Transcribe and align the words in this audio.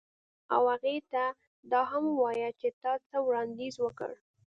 او 0.53 0.63
هغې 0.73 0.97
ته 1.11 1.23
دا 1.71 1.81
هم 1.91 2.03
ووایه 2.09 2.49
چې 2.59 2.67
تا 2.81 2.91
څه 3.07 3.17
وړاندیز 3.27 3.75
وکړ 3.79 4.11